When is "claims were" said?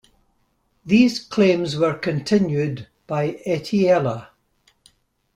1.19-1.93